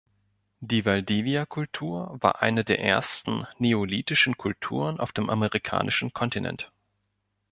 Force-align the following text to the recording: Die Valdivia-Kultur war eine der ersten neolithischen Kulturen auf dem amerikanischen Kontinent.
Die 0.61 0.83
Valdivia-Kultur 0.83 2.17
war 2.19 2.41
eine 2.41 2.63
der 2.63 2.79
ersten 2.79 3.45
neolithischen 3.59 4.35
Kulturen 4.35 4.99
auf 4.99 5.11
dem 5.11 5.29
amerikanischen 5.29 6.11
Kontinent. 6.11 6.71